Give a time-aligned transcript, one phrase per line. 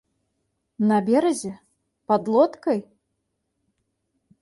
[0.91, 1.53] На беразе,
[2.07, 2.79] пад лодкай?